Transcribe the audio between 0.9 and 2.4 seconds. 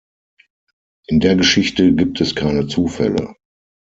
In der Geschichte gibt es